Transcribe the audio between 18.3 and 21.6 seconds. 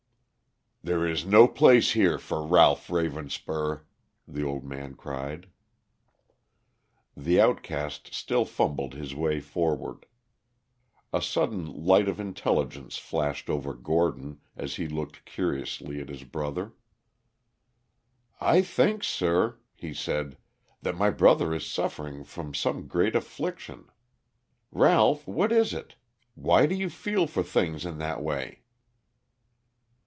"I think, sir," he said, "that my brother